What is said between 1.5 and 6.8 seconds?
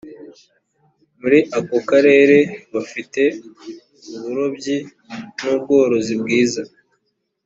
ako karere bafite uburobyi n ‘ubworozi bwiza.